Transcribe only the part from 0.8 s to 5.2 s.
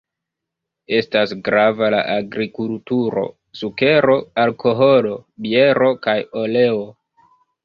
Estas grava la agrikulturo: sukero, alkoholo,